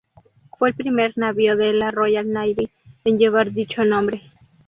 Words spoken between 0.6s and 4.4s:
el primer navío de la Royal Navy en llevar dicho nombre.